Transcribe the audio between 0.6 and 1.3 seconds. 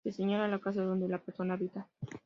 donde la